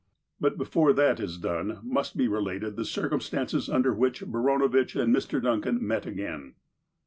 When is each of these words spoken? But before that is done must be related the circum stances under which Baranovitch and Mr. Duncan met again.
But 0.39 0.57
before 0.57 0.93
that 0.93 1.19
is 1.19 1.37
done 1.37 1.77
must 1.83 2.17
be 2.17 2.27
related 2.27 2.75
the 2.75 2.85
circum 2.85 3.19
stances 3.19 3.69
under 3.69 3.93
which 3.93 4.21
Baranovitch 4.25 4.95
and 4.99 5.15
Mr. 5.15 5.39
Duncan 5.39 5.77
met 5.85 6.07
again. 6.07 6.55